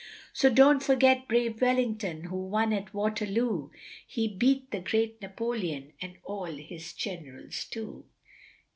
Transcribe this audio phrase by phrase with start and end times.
[0.33, 3.69] So don't forget brave Wellington, who won at Waterloo,
[4.07, 8.03] He beat the great Napoleon and all his generals too.